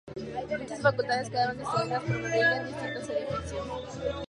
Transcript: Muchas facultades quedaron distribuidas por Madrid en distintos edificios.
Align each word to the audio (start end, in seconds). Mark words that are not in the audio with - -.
Muchas 0.59 0.81
facultades 0.81 1.29
quedaron 1.29 1.59
distribuidas 1.59 2.01
por 2.01 2.19
Madrid 2.19 2.41
en 2.41 2.65
distintos 2.69 3.09
edificios. 3.11 3.67